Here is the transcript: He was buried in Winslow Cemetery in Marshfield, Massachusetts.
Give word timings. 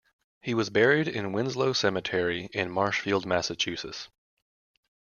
He 0.41 0.55
was 0.55 0.71
buried 0.71 1.07
in 1.07 1.31
Winslow 1.31 1.73
Cemetery 1.73 2.49
in 2.53 2.71
Marshfield, 2.71 3.27
Massachusetts. 3.27 4.09